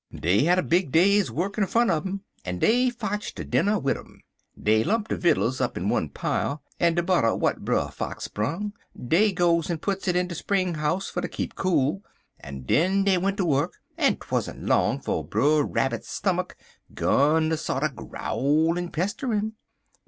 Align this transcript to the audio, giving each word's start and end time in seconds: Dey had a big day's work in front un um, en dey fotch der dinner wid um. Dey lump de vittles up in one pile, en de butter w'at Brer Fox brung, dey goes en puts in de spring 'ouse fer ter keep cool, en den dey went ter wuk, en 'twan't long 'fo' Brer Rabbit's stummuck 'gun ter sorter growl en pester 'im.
Dey 0.11 0.45
had 0.45 0.57
a 0.57 0.63
big 0.63 0.91
day's 0.91 1.29
work 1.29 1.59
in 1.59 1.67
front 1.67 1.91
un 1.91 2.07
um, 2.09 2.21
en 2.43 2.57
dey 2.57 2.89
fotch 2.89 3.35
der 3.35 3.43
dinner 3.43 3.77
wid 3.77 3.97
um. 3.97 4.19
Dey 4.59 4.83
lump 4.83 5.07
de 5.09 5.15
vittles 5.15 5.61
up 5.61 5.77
in 5.77 5.89
one 5.89 6.09
pile, 6.09 6.63
en 6.79 6.95
de 6.95 7.03
butter 7.03 7.27
w'at 7.37 7.63
Brer 7.63 7.89
Fox 7.89 8.27
brung, 8.27 8.73
dey 8.99 9.31
goes 9.31 9.69
en 9.69 9.77
puts 9.77 10.07
in 10.07 10.27
de 10.27 10.33
spring 10.33 10.75
'ouse 10.77 11.07
fer 11.11 11.21
ter 11.21 11.27
keep 11.27 11.53
cool, 11.53 12.01
en 12.39 12.63
den 12.63 13.03
dey 13.03 13.19
went 13.19 13.37
ter 13.37 13.45
wuk, 13.45 13.75
en 13.95 14.15
'twan't 14.15 14.63
long 14.65 14.99
'fo' 14.99 15.21
Brer 15.21 15.63
Rabbit's 15.63 16.09
stummuck 16.09 16.55
'gun 16.95 17.51
ter 17.51 17.55
sorter 17.55 17.89
growl 17.89 18.79
en 18.79 18.89
pester 18.89 19.31
'im. 19.31 19.53